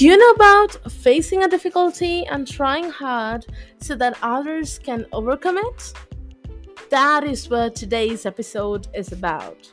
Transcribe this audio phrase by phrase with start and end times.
[0.00, 3.46] You know about facing a difficulty and trying hard
[3.80, 5.92] so that others can overcome it?
[6.90, 9.70] That is what today's episode is about.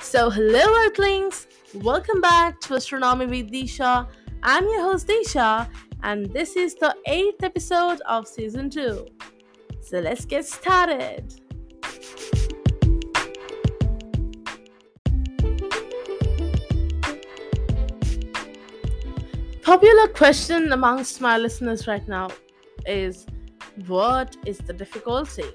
[0.00, 1.46] So, hello, Earthlings!
[1.72, 4.08] Welcome back to Astronomy with Disha.
[4.42, 5.68] I'm your host, Disha,
[6.02, 9.06] and this is the eighth episode of season two.
[9.82, 11.41] So, let's get started.
[19.72, 22.28] Popular question amongst my listeners right now
[22.84, 23.24] is
[23.86, 25.50] what is the difficulty?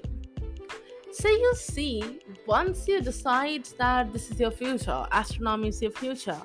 [1.12, 6.40] So you see, once you decide that this is your future, astronomy is your future,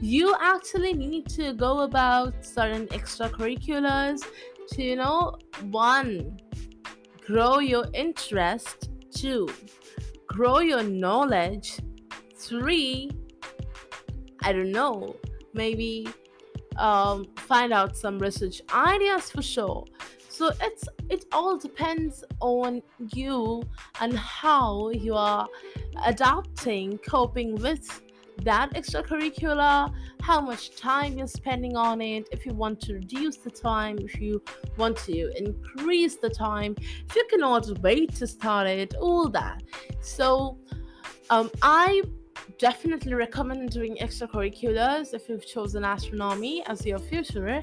[0.00, 4.20] you actually need to go about certain extracurriculars
[4.74, 5.38] to, you know,
[5.72, 6.38] one,
[7.26, 9.48] grow your interest, two,
[10.28, 11.80] grow your knowledge,
[12.36, 13.10] three,
[14.44, 15.16] I don't know,
[15.52, 16.06] maybe
[16.78, 19.84] um, find out some research ideas for sure.
[20.28, 22.80] So it's it all depends on
[23.12, 23.62] you
[24.00, 25.48] and how you are
[26.06, 28.02] adapting coping with
[28.44, 33.50] that extracurricular how much time you're spending on it if you want to reduce the
[33.50, 34.40] time if you
[34.76, 39.62] want to increase the time if you cannot wait to start it all that.
[40.00, 40.58] So
[41.30, 42.02] um, i
[42.58, 47.60] definitely recommend doing extracurriculars if you've chosen astronomy as your future.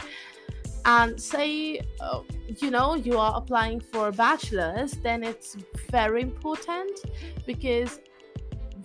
[0.86, 2.22] And say uh,
[2.61, 5.58] you know you are applying for a bachelor's then it's
[5.89, 7.00] very important
[7.47, 8.00] because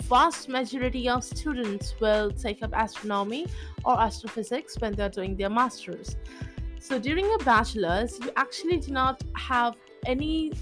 [0.05, 3.47] vast majority of students will take up astronomy
[3.85, 6.17] or astrophysics when they're doing their masters.
[6.79, 9.77] So during a bachelor's you actually do not have
[10.07, 10.53] any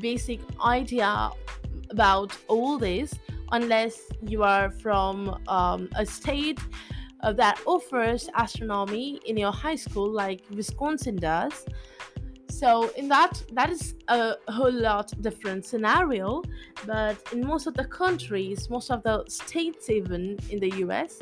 [0.00, 1.30] basic idea
[1.90, 3.14] about all this
[3.52, 6.58] unless you are from um, a state
[7.20, 11.64] uh, that offers astronomy in your high school, like Wisconsin does.
[12.48, 16.42] So in that that is a whole lot different scenario,
[16.86, 21.20] but in most of the countries, most of the states even in the US,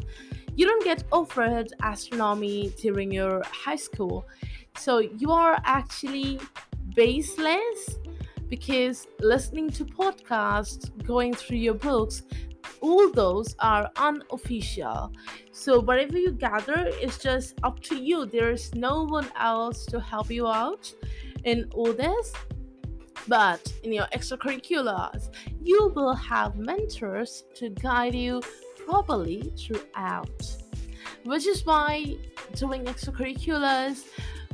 [0.54, 4.26] you don't get offered astronomy during your high school.
[4.76, 6.40] So you are actually
[6.94, 7.98] baseless
[8.50, 12.24] because listening to podcasts, going through your books,
[12.80, 15.12] all those are unofficial.
[15.52, 18.26] So whatever you gather is just up to you.
[18.26, 20.92] There's no one else to help you out
[21.44, 22.32] in all this.
[23.28, 25.30] But in your extracurriculars,
[25.62, 28.42] you will have mentors to guide you
[28.86, 30.56] properly throughout.
[31.24, 32.16] Which is why
[32.54, 34.04] doing extracurriculars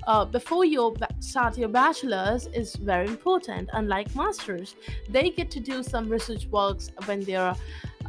[0.06, 3.68] uh, before you start your bachelor's is very important.
[3.72, 4.76] Unlike masters,
[5.08, 7.54] they get to do some research works when they're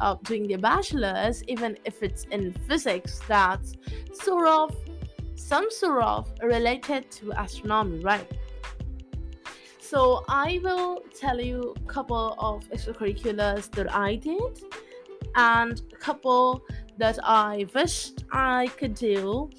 [0.00, 3.74] uh, doing their bachelor's, even if it's in physics, that's
[4.12, 4.76] sort of
[5.34, 8.30] some sort of related to astronomy, right?
[9.80, 14.62] So I will tell you a couple of extracurriculars that I did
[15.34, 16.62] and a couple
[16.98, 19.50] that I wished I could do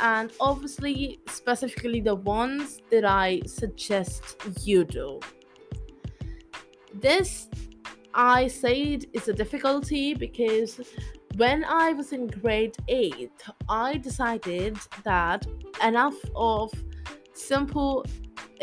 [0.00, 5.20] and obviously specifically the ones that I suggest you do.
[6.94, 7.48] This
[8.14, 10.80] I said it's a difficulty because
[11.36, 13.30] when I was in grade 8,
[13.68, 15.46] I decided that
[15.84, 16.72] enough of
[17.34, 18.06] simple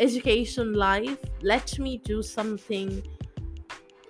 [0.00, 3.00] education life let me do something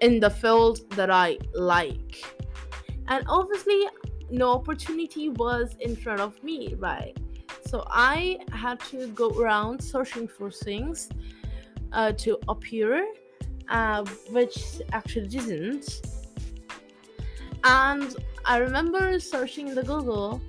[0.00, 2.24] in the field that I like.
[3.08, 3.82] And obviously,
[4.30, 7.16] no opportunity was in front of me, right?
[7.66, 11.08] So I had to go around searching for things
[11.92, 13.06] uh, to appear,
[13.68, 16.02] uh, which actually didn't.
[17.64, 18.14] And
[18.44, 20.40] I remember searching in the Google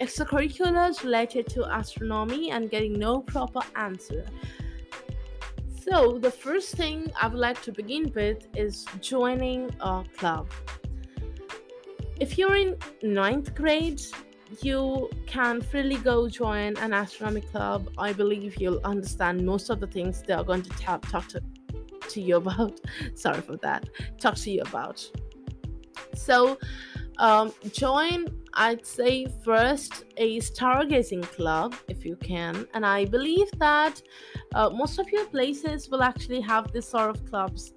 [0.00, 4.24] extracurriculars related to astronomy and getting no proper answer.
[5.82, 10.48] So, the first thing I would like to begin with is joining a club
[12.20, 14.02] if you're in ninth grade,
[14.62, 17.90] you can freely go join an astronomy club.
[17.98, 21.42] I believe you'll understand most of the things they are going to talk, to,
[22.08, 22.80] to you about.
[23.14, 23.88] Sorry for that.
[24.18, 25.08] Talk to you about.
[26.14, 26.58] So,
[27.18, 32.66] um, join, I'd say, first a stargazing club if you can.
[32.74, 34.00] And I believe that
[34.54, 37.74] uh, most of your places will actually have this sort of clubs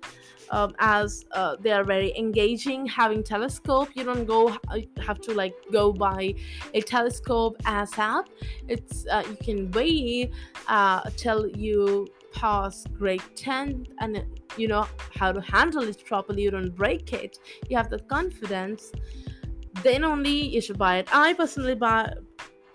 [0.51, 3.89] um, as uh, they are very engaging having telescope.
[3.95, 6.35] You don't go uh, have to like go buy
[6.73, 8.29] a telescope as app.
[8.67, 10.31] It's uh, you can wait
[10.67, 14.23] uh, till you pass grade 10 and
[14.57, 16.43] you know how to handle it properly.
[16.43, 17.39] You don't break it.
[17.69, 18.91] You have the confidence.
[19.83, 21.07] Then only you should buy it.
[21.11, 22.13] I personally buy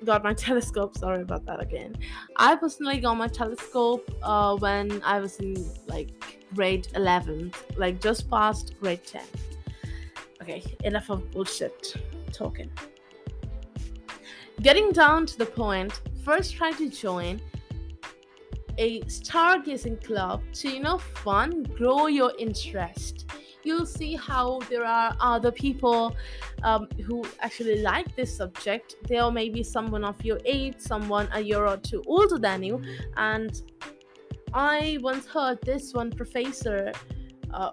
[0.05, 0.97] got my telescope.
[0.97, 1.95] Sorry about that again.
[2.37, 5.55] I personally got my telescope uh, when I was in
[5.87, 9.23] like grade 11, like just past grade 10.
[10.43, 11.95] Okay, enough of bullshit
[12.33, 12.71] talking.
[14.63, 17.41] Getting down to the point, first try to join
[18.79, 23.25] a stargazing club to you know fun grow your interest
[23.63, 26.15] you'll see how there are other people
[26.63, 31.41] um, who actually like this subject there may be someone of your age someone a
[31.41, 32.83] year or two older than you
[33.17, 33.63] and
[34.57, 36.93] i once heard this one professor
[37.53, 37.71] uh,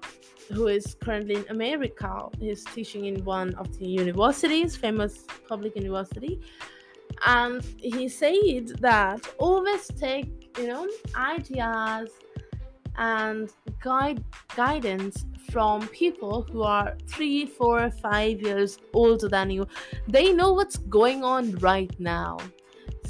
[0.51, 6.41] who is currently in america he's teaching in one of the universities famous public university
[7.25, 12.09] and he said that always take you know ideas
[12.97, 13.51] and
[13.81, 14.23] guide
[14.55, 19.67] guidance from people who are three four five years older than you.
[20.07, 22.37] They know what's going on right now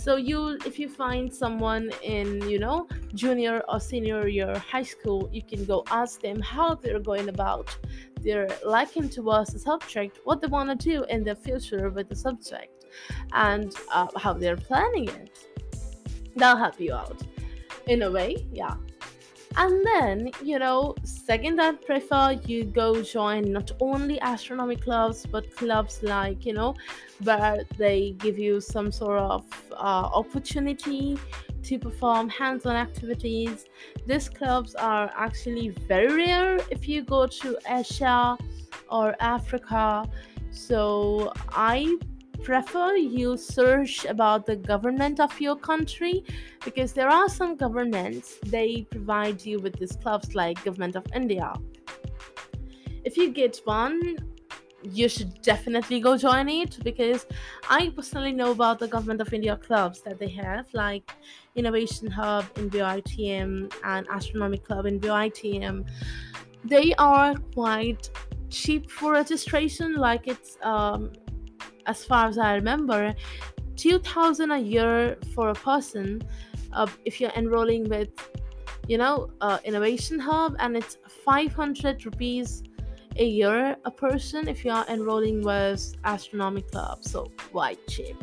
[0.04, 5.30] so you if you find someone in you know junior or senior year high school
[5.32, 7.74] you can go ask them how they're going about
[8.22, 12.16] their liking towards the subject what they want to do in the future with the
[12.16, 12.86] subject
[13.32, 15.48] and uh, how they're planning it.
[16.36, 17.22] That'll help you out.
[17.88, 18.76] In a way yeah
[19.56, 25.56] and then you know second i'd prefer you go join not only astronomy clubs but
[25.56, 26.74] clubs like you know
[27.24, 31.18] where they give you some sort of uh, opportunity
[31.64, 33.66] to perform hands-on activities.
[34.06, 38.38] These clubs are actually very rare if you go to asia
[38.90, 40.04] or africa.
[40.52, 41.98] So i
[42.44, 46.24] prefer you search about the government of your country
[46.66, 51.54] because there are some governments they provide you with these clubs like government of india.
[53.06, 54.18] If you get one
[54.84, 57.26] you should definitely go join it because
[57.70, 61.10] i personally know about the government of india clubs that they have like
[61.56, 65.88] innovation hub in BITM and astronomy club in BITM
[66.66, 68.10] they are quite
[68.50, 71.12] cheap for registration like it's um,
[71.86, 73.14] as far as I remember,
[73.76, 76.22] 2000 a year for a person
[76.74, 78.10] uh, if you're enrolling with
[78.88, 82.64] you know uh, innovation hub and it's 500 rupees
[83.18, 87.04] a year a person if you are enrolling with astronomy club.
[87.04, 88.18] So quite cheap?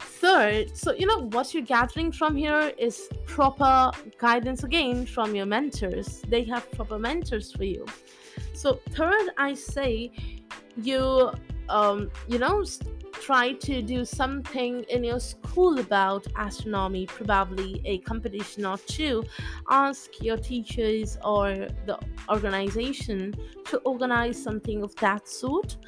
[0.00, 5.46] Third so you know what you're gathering from here is proper guidance again from your
[5.46, 6.22] mentors.
[6.28, 7.84] They have proper mentors for you.
[8.54, 10.10] So third i say
[10.76, 11.32] you
[11.72, 12.62] um, you know,
[13.12, 19.24] try to do something in your school about astronomy, probably a competition or two.
[19.70, 21.98] Ask your teachers or the
[22.28, 23.34] organization
[23.66, 25.78] to organize something of that sort,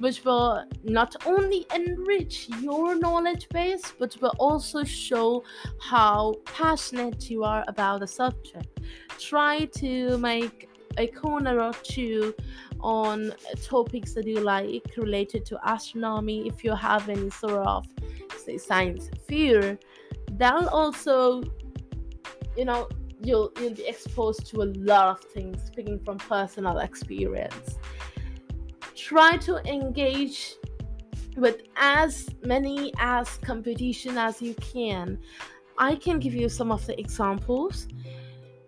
[0.00, 5.42] which will not only enrich your knowledge base, but will also show
[5.80, 8.80] how passionate you are about the subject.
[9.18, 10.68] Try to make
[10.98, 12.34] a corner or two
[12.80, 17.86] on topics that you like related to astronomy if you have any sort of
[18.36, 19.78] say science fear
[20.32, 21.42] that'll also
[22.56, 22.88] you know
[23.24, 27.78] you'll you'll be exposed to a lot of things speaking from personal experience.
[28.94, 30.56] Try to engage
[31.36, 35.18] with as many as competition as you can.
[35.78, 37.88] I can give you some of the examples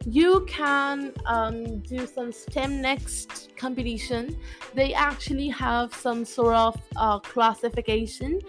[0.06, 4.36] you can um, do some STEM next competition.
[4.74, 8.40] They actually have some sort of uh, classification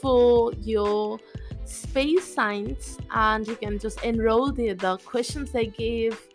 [0.00, 1.18] for your
[1.64, 6.28] space science, and you can just enroll the the questions they give.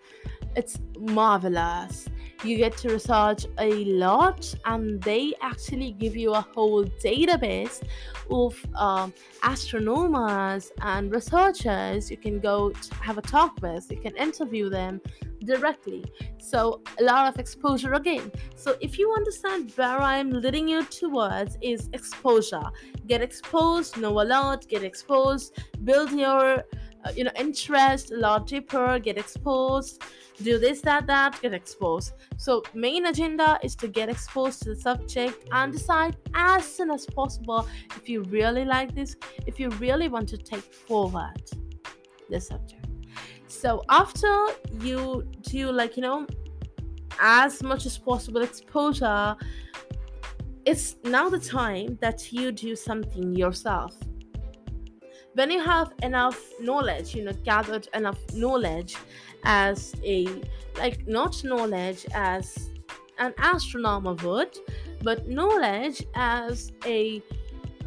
[0.56, 2.08] It's marvelous
[2.44, 7.82] you get to research a lot and they actually give you a whole database
[8.30, 13.92] of um, astronomers and researchers you can go have a talk with.
[13.92, 15.02] You can interview them
[15.44, 16.06] directly.
[16.38, 18.32] So a lot of exposure again.
[18.56, 22.64] So if you understand where i'm leading you towards is exposure.
[23.08, 26.64] Get exposed know a lot get exposed build your
[27.06, 30.04] uh, you know interest a lot deeper get exposed
[30.44, 32.14] do this that that get exposed.
[32.38, 37.06] So main agenda is to get exposed to the subject and decide as soon as
[37.06, 39.16] possible if you really like this
[39.46, 41.44] if you really want to take forward
[42.30, 42.86] the subject.
[43.48, 44.34] So after
[44.80, 46.26] you do like you know
[47.20, 49.36] as much as possible exposure
[50.66, 53.94] it's now the time that you do something yourself
[55.34, 58.96] when you have enough knowledge you know gathered enough knowledge
[59.44, 60.28] as a
[60.78, 62.70] like not knowledge as
[63.20, 64.58] an astronomer would
[65.02, 67.22] but knowledge as a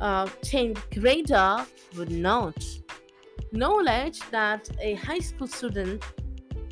[0.00, 1.64] uh, 10th grader
[1.96, 2.56] would not.
[3.52, 6.02] Knowledge that a high school student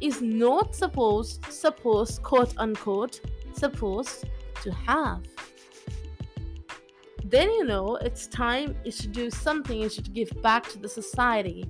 [0.00, 3.21] is not supposed, supposed, quote unquote,
[3.53, 4.25] supposed
[4.62, 5.23] to have.
[7.31, 10.89] Then you know it's time you should do something, you should give back to the
[10.89, 11.65] society.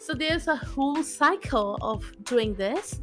[0.00, 3.00] So there's a whole cycle of doing this.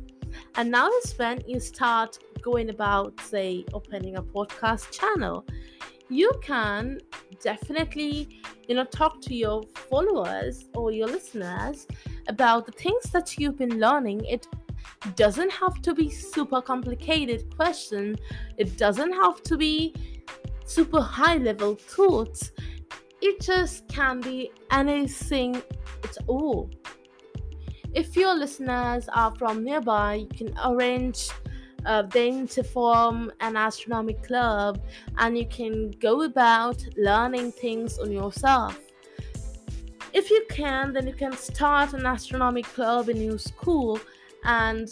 [0.55, 5.45] And now is when you start going about, say, opening a podcast channel.
[6.09, 6.99] You can
[7.41, 11.87] definitely, you know, talk to your followers or your listeners
[12.27, 14.25] about the things that you've been learning.
[14.25, 14.47] It
[15.15, 18.17] doesn't have to be super complicated question.
[18.57, 19.95] It doesn't have to be
[20.65, 22.51] super high level thoughts.
[23.21, 25.55] It just can be anything
[26.03, 26.69] at all.
[27.93, 31.29] If your listeners are from nearby, you can arrange
[31.85, 34.81] uh, then to form an astronomy club
[35.17, 38.77] and you can go about learning things on yourself.
[40.13, 43.99] If you can, then you can start an astronomy club in your school,
[44.45, 44.89] and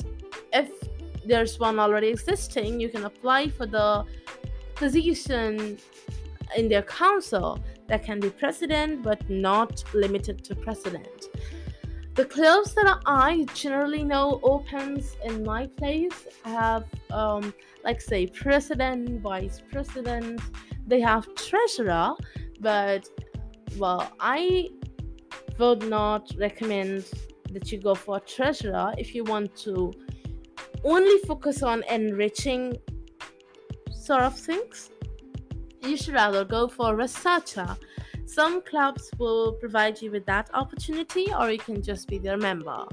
[0.52, 0.70] if
[1.26, 4.04] there's one already existing, you can apply for the
[4.76, 5.78] position
[6.56, 11.28] in their council that can be president but not limited to president.
[12.16, 17.54] The clubs that I generally know opens in my place have, um,
[17.84, 20.40] like, say, president, vice president,
[20.86, 22.14] they have treasurer,
[22.60, 23.10] but
[23.78, 24.70] well, I
[25.58, 27.06] would not recommend
[27.52, 29.92] that you go for treasurer if you want to
[30.84, 32.78] only focus on enriching
[34.04, 34.90] sort of things.
[35.82, 37.78] You should rather go for a researcher
[38.34, 42.86] some clubs will provide you with that opportunity, or you can just be their member.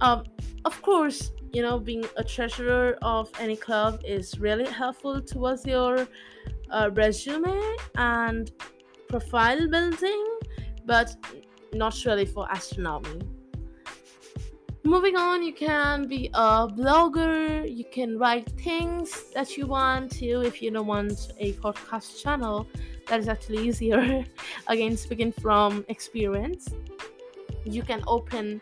[0.00, 0.24] Um,
[0.64, 6.08] of course, you know, being a treasurer of any club is really helpful towards your
[6.70, 7.60] uh, resume
[7.96, 8.50] and
[9.08, 10.24] profile building,
[10.86, 11.14] but
[11.74, 13.20] not really for astronomy.
[14.82, 20.40] Moving on, you can be a blogger, you can write things that you want to
[20.40, 22.66] if you don't want a podcast channel.
[23.08, 24.24] That is actually easier.
[24.66, 26.68] Again speaking from experience
[27.64, 28.60] you can open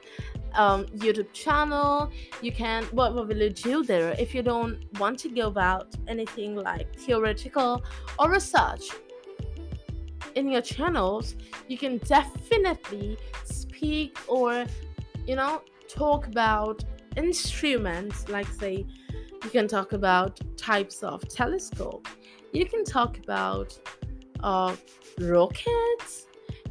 [0.55, 2.11] um, youtube channel.
[2.43, 6.57] You can what, will you do there if you don't want to go about anything
[6.57, 7.85] like theoretical
[8.19, 8.91] or research?
[10.35, 11.35] In your channels
[11.69, 14.67] you can definitely speak or
[15.27, 16.85] you know talk about
[17.17, 18.87] instruments like say
[19.45, 22.09] you can talk about types of telescope.
[22.53, 23.79] You can talk about
[24.41, 24.75] uh,
[25.21, 26.27] rockets.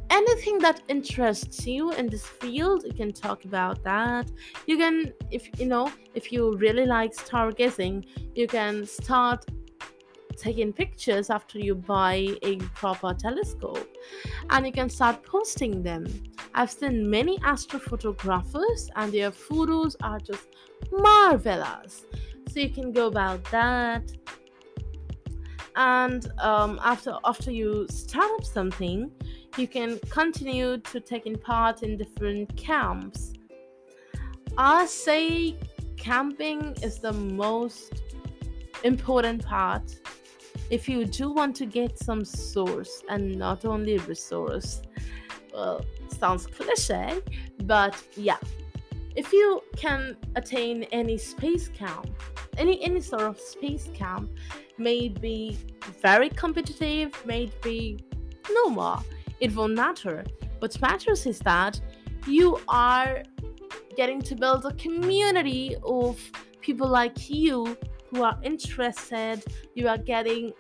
[0.10, 4.32] Anything that interests you in this field you can talk about that.
[4.66, 8.06] You can if you know if you really like stargazing
[8.36, 9.46] you can start
[10.38, 13.90] taking pictures after you buy a proper telescope.
[14.50, 16.06] And you can start posting them
[16.58, 20.48] i've seen many astrophotographers and their photos are just
[20.92, 22.06] marvelous.
[22.50, 24.12] So you can go about that.
[25.76, 29.12] And um, after after you start up something
[29.58, 33.34] you can continue to taking part in different camps.
[34.58, 35.58] I say
[35.98, 38.04] camping is the most
[38.84, 40.00] important part.
[40.70, 44.82] If you do want to get some source and not only resource
[45.58, 47.22] well sounds cliche
[47.64, 48.38] but yeah
[49.16, 52.10] if you can attain any space camp
[52.58, 54.30] any any sort of space camp
[54.78, 55.58] may be
[56.02, 58.00] very competitive, may be
[58.52, 59.00] no more.
[59.40, 60.24] It won't matter.
[60.60, 61.80] What matters is that
[62.28, 63.24] you are
[63.96, 66.20] getting to build a community of
[66.62, 67.78] people like you
[68.10, 69.44] who are interested.
[69.76, 70.54] You are getting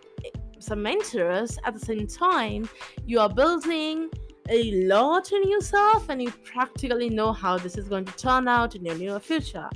[0.60, 2.70] some mentors at the same time.
[3.06, 4.10] You are building
[4.50, 8.76] a lot in yourself and you practically know how this is going to turn out
[8.76, 9.70] in your near future.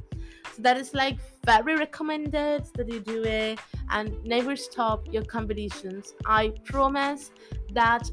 [0.53, 3.59] So that is like very recommended that you do it
[3.89, 6.13] and never stop your competitions.
[6.25, 7.31] I promise
[7.73, 8.09] that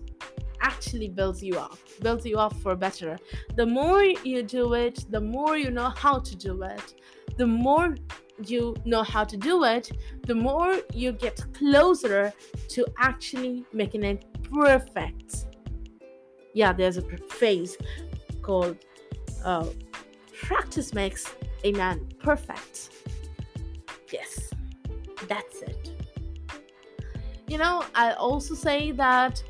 [0.60, 3.18] actually builds you up, builds you up for better.
[3.56, 6.94] The more you do it, the more you know how to do it.
[7.36, 7.96] The more
[8.44, 9.90] you know how to do it,
[10.26, 12.32] the more you get closer
[12.68, 15.47] to actually making it perfect.
[16.54, 17.76] Yeah, there's a phase
[18.42, 18.76] called
[19.44, 19.66] uh,
[20.32, 22.90] practice makes a man perfect.
[24.12, 24.50] Yes,
[25.26, 25.90] that's it.
[27.46, 29.42] You know, I also say that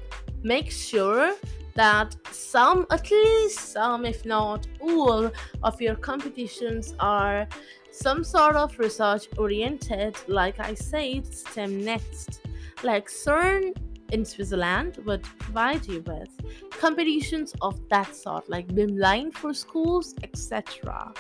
[0.43, 1.35] make sure
[1.75, 5.31] that some, at least some, if not all,
[5.63, 7.47] of your competitions are
[7.91, 12.41] some sort of research oriented, like I said, STEM next.
[12.83, 13.77] Like CERN
[14.13, 16.29] in Switzerland would provide you with
[16.71, 21.13] competitions of that sort, like Beamline for schools, etc.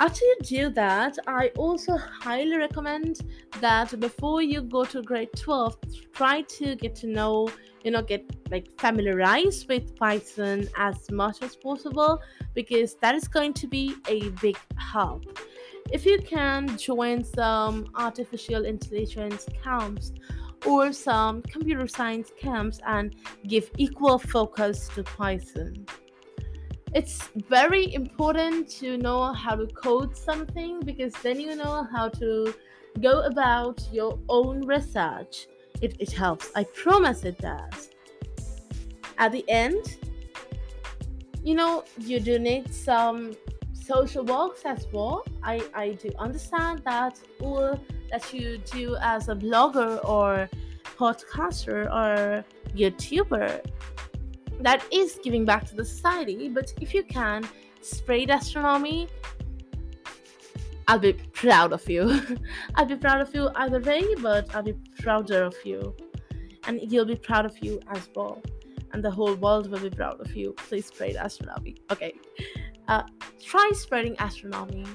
[0.00, 3.20] After you do that, I also highly recommend
[3.60, 5.76] that before you go to grade 12,
[6.14, 7.50] try to get to know,
[7.82, 12.22] you know, get like familiarized with Python as much as possible
[12.54, 15.24] because that is going to be a big help.
[15.90, 20.12] If you can join some artificial intelligence camps
[20.68, 25.86] or some computer science camps and give equal focus to Python
[26.94, 32.54] it's very important to know how to code something because then you know how to
[33.00, 35.46] go about your own research.
[35.80, 36.50] It, it helps.
[36.56, 37.90] I promise it does.
[39.18, 39.98] At the end,
[41.44, 43.36] you know, you do need some
[43.72, 45.24] social works as well.
[45.42, 47.78] I, I do understand that all
[48.10, 50.48] that you do as a blogger or
[50.96, 53.64] podcaster or YouTuber
[54.60, 56.48] that is giving back to the society.
[56.48, 57.48] But if you can
[57.80, 59.08] spread astronomy,
[60.88, 62.20] I'll be proud of you.
[62.74, 65.94] I'll be proud of you either way, but I'll be prouder of you.
[66.66, 68.42] And you'll be proud of you as well.
[68.92, 70.54] And the whole world will be proud of you.
[70.54, 71.76] Please spread astronomy.
[71.90, 72.14] Okay.
[72.88, 73.02] Uh,
[73.42, 74.86] try spreading astronomy.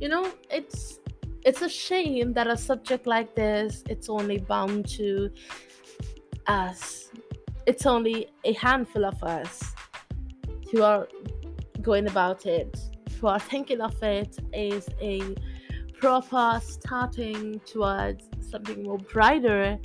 [0.00, 1.00] You know, it's
[1.48, 5.30] it's a shame that a subject like this it's only bound to
[6.46, 7.10] us
[7.66, 9.74] it's only a handful of us
[10.70, 11.06] who are
[11.82, 12.78] going about it,
[13.20, 15.20] who are thinking of it as a
[15.98, 19.78] proper starting towards something more brighter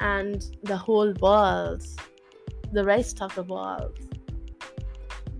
[0.00, 1.84] and the whole world,
[2.72, 3.98] the rest of the world,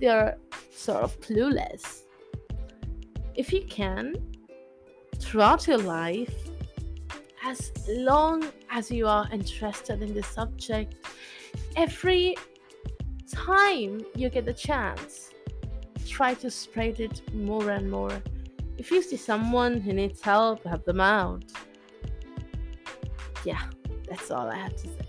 [0.01, 0.37] they're
[0.73, 2.03] sort of clueless.
[3.35, 4.15] If you can,
[5.27, 6.33] throughout your life,
[7.45, 10.95] as long as you are interested in the subject,
[11.75, 12.37] every
[13.33, 15.33] time you get the chance,
[16.07, 18.23] try to spread it more and more.
[18.79, 21.45] If you see someone who needs help, help them out.
[23.45, 23.63] Yeah,
[24.09, 25.06] that's all I have to say.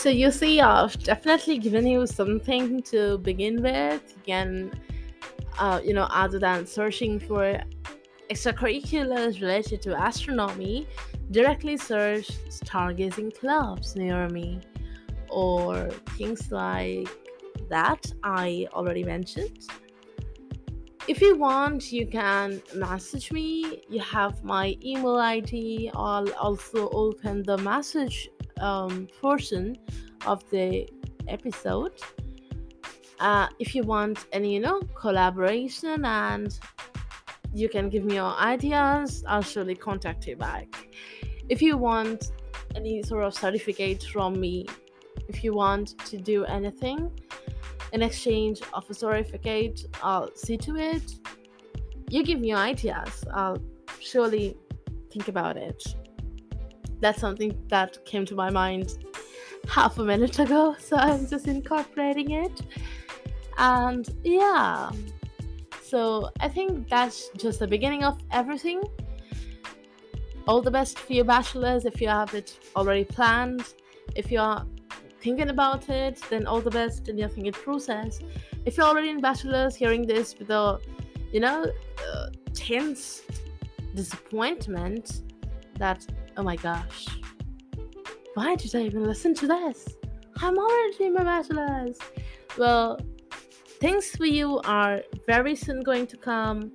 [0.00, 4.00] So you see, I've definitely given you something to begin with.
[4.24, 4.72] Can
[5.58, 7.60] uh, you know, other than searching for
[8.30, 10.88] extracurriculars related to astronomy,
[11.32, 14.62] directly search stargazing clubs near me
[15.28, 17.06] or things like
[17.68, 19.68] that I already mentioned.
[21.08, 23.82] If you want, you can message me.
[23.90, 25.90] You have my email ID.
[25.92, 28.30] I'll also open the message
[28.60, 29.76] um, portion
[30.26, 30.88] of the
[31.28, 31.92] episode.
[33.18, 36.58] Uh, if you want any you know collaboration and
[37.52, 40.68] you can give me your ideas i'll surely contact you back.
[41.48, 42.32] If you want
[42.76, 44.66] any sort of certificate from me
[45.28, 47.10] if you want to do anything
[47.92, 51.14] in exchange of a certificate i'll see to it.
[52.08, 53.58] You give me ideas i'll
[54.00, 54.56] surely
[55.10, 55.82] think about it
[57.00, 58.94] that's something that came to my mind
[59.68, 62.62] half a minute ago so i'm just incorporating it
[63.60, 64.90] and yeah,
[65.82, 68.82] so I think that's just the beginning of everything.
[70.48, 73.74] All the best for your bachelor's if you have it already planned.
[74.16, 74.64] If you're
[75.20, 78.20] thinking about it, then all the best in your thinking process.
[78.64, 80.78] If you're already in bachelor's, hearing this with a,
[81.30, 81.66] you know,
[82.10, 83.22] uh, tense
[83.94, 85.20] disappointment
[85.76, 86.06] that,
[86.36, 87.06] oh my gosh,
[88.34, 89.88] why did I even listen to this?
[90.42, 91.98] I'm already in my bachelor's.
[92.56, 92.98] Well,
[93.80, 96.72] things for you are very soon going to come.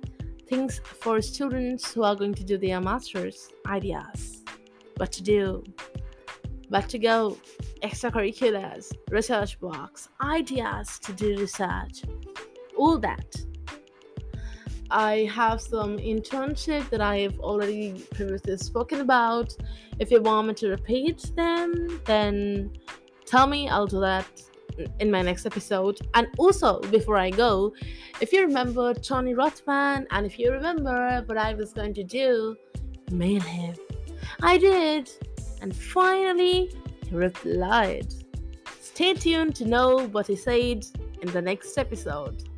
[0.48, 4.44] Things for students who are going to do their masters ideas.
[4.96, 5.64] What to do?
[6.68, 7.36] What to go?
[7.82, 12.02] Extracurriculars research blocks ideas to do research.
[12.76, 13.36] All that
[14.90, 19.56] I have some internship that I have already previously spoken about.
[19.98, 22.72] If you want me to repeat them, then
[23.24, 24.26] tell me, I'll do that
[25.00, 25.98] in my next episode.
[26.14, 27.72] And also, before I go,
[28.20, 32.56] if you remember Tony Rothman, and if you remember what I was going to do,
[33.10, 33.74] mail him.
[34.42, 35.10] I did.
[35.62, 36.70] And finally,
[37.08, 38.12] he replied.
[38.80, 40.86] Stay tuned to know what he said
[41.22, 42.48] in the next episode.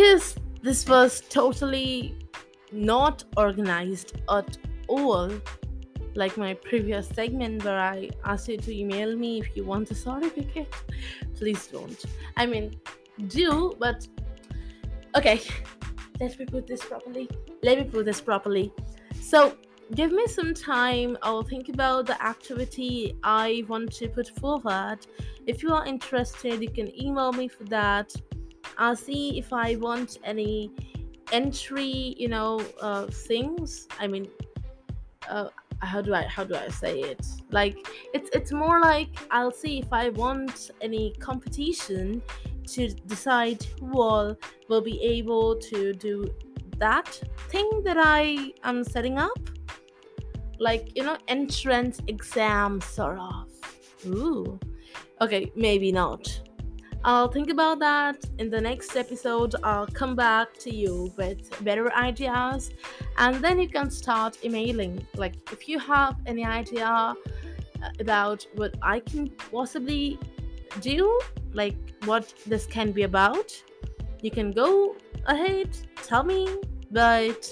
[0.00, 2.16] Because this was totally
[2.72, 4.56] not organized at
[4.88, 5.30] all.
[6.14, 9.94] like my previous segment where I asked you to email me if you want a
[9.94, 10.74] certificate.
[11.36, 12.02] Please don't.
[12.38, 12.80] I mean,
[13.26, 14.08] do, but
[15.18, 15.42] okay.
[16.18, 17.28] Let me put this properly.
[17.62, 18.72] Let me put this properly.
[19.20, 19.54] So,
[19.94, 21.18] give me some time.
[21.22, 25.00] I'll think about the activity I want to put forward.
[25.46, 28.14] If you are interested, you can email me for that.
[28.80, 30.72] I'll see if I want any
[31.32, 33.86] entry, you know, uh, things.
[34.00, 34.26] I mean,
[35.28, 35.48] uh,
[35.80, 37.24] how do I how do I say it?
[37.50, 37.76] Like
[38.14, 42.22] it's it's more like I'll see if I want any competition
[42.68, 44.36] to decide who all
[44.68, 46.32] will be able to do
[46.78, 49.38] that thing that I am setting up.
[50.58, 53.48] Like, you know, entrance exam sort of.
[54.06, 54.58] Ooh.
[55.20, 56.40] Okay, maybe not.
[57.02, 59.54] I'll think about that in the next episode.
[59.62, 62.72] I'll come back to you with better ideas
[63.16, 65.06] and then you can start emailing.
[65.16, 67.14] Like, if you have any idea
[67.98, 70.18] about what I can possibly
[70.82, 71.18] do,
[71.54, 73.50] like what this can be about,
[74.20, 75.70] you can go ahead,
[76.02, 76.48] tell me.
[76.90, 77.48] But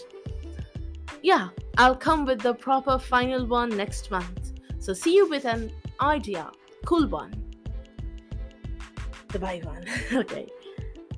[1.22, 4.52] yeah, I'll come with the proper final one next month.
[4.78, 6.50] So, see you with an idea.
[6.84, 7.47] Cool one
[9.28, 9.84] the one.
[10.12, 10.46] okay.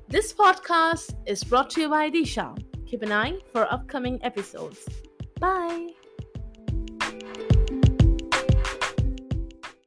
[0.07, 2.57] This podcast is brought to you by Disha.
[2.85, 4.87] Keep an eye for upcoming episodes.
[5.39, 5.89] Bye.